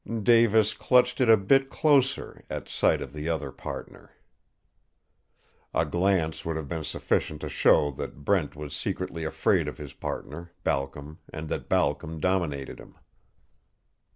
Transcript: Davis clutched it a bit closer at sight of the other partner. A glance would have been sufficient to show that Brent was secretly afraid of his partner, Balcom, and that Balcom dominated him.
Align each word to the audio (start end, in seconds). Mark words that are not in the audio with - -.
Davis 0.23 0.73
clutched 0.73 1.21
it 1.21 1.29
a 1.29 1.37
bit 1.37 1.69
closer 1.69 2.43
at 2.49 2.67
sight 2.67 3.03
of 3.03 3.13
the 3.13 3.29
other 3.29 3.51
partner. 3.51 4.13
A 5.75 5.85
glance 5.85 6.43
would 6.43 6.55
have 6.55 6.67
been 6.67 6.83
sufficient 6.83 7.39
to 7.41 7.49
show 7.49 7.91
that 7.91 8.25
Brent 8.25 8.55
was 8.55 8.75
secretly 8.75 9.25
afraid 9.25 9.67
of 9.67 9.77
his 9.77 9.93
partner, 9.93 10.53
Balcom, 10.63 11.19
and 11.31 11.49
that 11.49 11.69
Balcom 11.69 12.19
dominated 12.19 12.79
him. 12.79 12.95